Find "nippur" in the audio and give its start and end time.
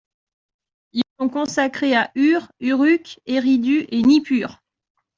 4.01-4.59